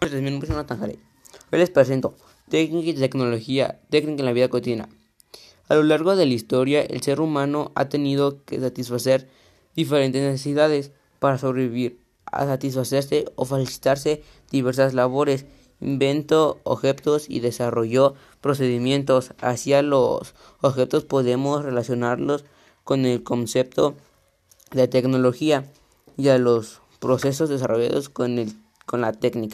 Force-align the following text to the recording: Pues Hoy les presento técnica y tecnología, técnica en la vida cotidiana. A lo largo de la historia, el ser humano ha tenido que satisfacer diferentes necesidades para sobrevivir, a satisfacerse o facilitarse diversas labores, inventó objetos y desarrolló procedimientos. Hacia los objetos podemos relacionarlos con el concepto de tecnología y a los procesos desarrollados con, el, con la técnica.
Pues 0.00 0.12
Hoy 0.12 1.58
les 1.58 1.70
presento 1.70 2.14
técnica 2.48 2.90
y 2.90 2.94
tecnología, 2.94 3.80
técnica 3.90 4.20
en 4.20 4.26
la 4.26 4.32
vida 4.32 4.48
cotidiana. 4.48 4.88
A 5.68 5.74
lo 5.74 5.82
largo 5.82 6.14
de 6.14 6.24
la 6.24 6.34
historia, 6.34 6.82
el 6.82 7.02
ser 7.02 7.20
humano 7.20 7.72
ha 7.74 7.88
tenido 7.88 8.44
que 8.44 8.60
satisfacer 8.60 9.28
diferentes 9.74 10.22
necesidades 10.22 10.92
para 11.18 11.36
sobrevivir, 11.36 11.98
a 12.26 12.46
satisfacerse 12.46 13.24
o 13.34 13.44
facilitarse 13.44 14.22
diversas 14.52 14.94
labores, 14.94 15.46
inventó 15.80 16.60
objetos 16.62 17.28
y 17.28 17.40
desarrolló 17.40 18.14
procedimientos. 18.40 19.32
Hacia 19.40 19.82
los 19.82 20.34
objetos 20.60 21.06
podemos 21.06 21.64
relacionarlos 21.64 22.44
con 22.84 23.04
el 23.04 23.24
concepto 23.24 23.96
de 24.70 24.86
tecnología 24.86 25.64
y 26.16 26.28
a 26.28 26.38
los 26.38 26.82
procesos 27.00 27.48
desarrollados 27.48 28.08
con, 28.08 28.38
el, 28.38 28.52
con 28.86 29.00
la 29.00 29.12
técnica. 29.12 29.46